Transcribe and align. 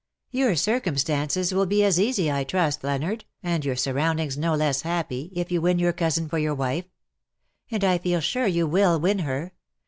"Your 0.31 0.55
circumstances 0.55 1.53
will 1.53 1.67
be 1.67 1.83
as 1.83 1.99
easy, 1.99 2.31
I 2.31 2.43
trust, 2.43 2.83
Leonard, 2.83 3.23
and 3.43 3.63
your 3.63 3.75
surroundings 3.75 4.35
no 4.35 4.55
less 4.55 4.81
happy, 4.81 5.31
if 5.35 5.51
you 5.51 5.61
win 5.61 5.77
your 5.77 5.93
cousin 5.93 6.27
for 6.27 6.39
your 6.39 6.55
wife. 6.55 6.85
And 7.69 7.83
I 7.83 7.99
feel 7.99 8.19
sure 8.19 8.47
you 8.47 8.65
will 8.65 8.99
win 8.99 9.19
her. 9.19 9.51